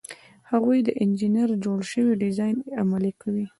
هغوی 0.51 0.79
د 0.83 0.89
انجینر 1.03 1.49
جوړ 1.65 1.79
شوی 1.91 2.19
ډیزاین 2.23 2.55
عملي 2.81 3.13
کوي. 3.21 3.45